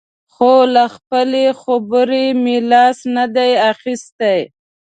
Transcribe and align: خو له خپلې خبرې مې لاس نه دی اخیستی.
خو 0.33 0.53
له 0.75 0.83
خپلې 0.95 1.45
خبرې 1.61 2.25
مې 2.43 2.57
لاس 2.71 2.97
نه 3.15 3.25
دی 3.35 3.51
اخیستی. 3.71 4.39